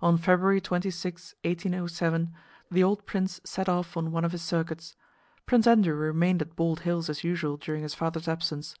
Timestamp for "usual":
7.24-7.56